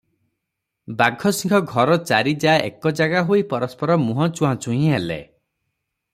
[1.01, 5.21] ବାଘସିଂହ ଘର ଚାରି ଯାଆ ଏକ ଜାଗାହୋଇ ପରସ୍ପର ମୁହଁ ଚୁହାଁଚୁହିଁ ହେଲେ।